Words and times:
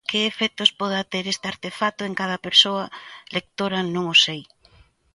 Que 0.09 0.19
efectos 0.31 0.69
poda 0.79 1.07
ter 1.13 1.25
este 1.33 1.47
artefacto 1.53 2.01
en 2.05 2.13
cada 2.21 2.41
persoa 2.45 2.85
lectora 3.35 3.79
non 3.93 4.05
o 4.13 4.15
sei. 4.25 4.41